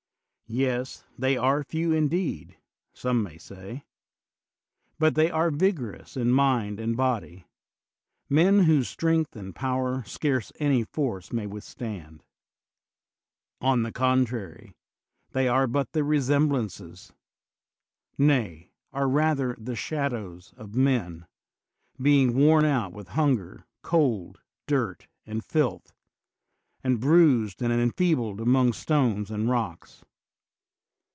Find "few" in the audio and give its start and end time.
1.63-1.93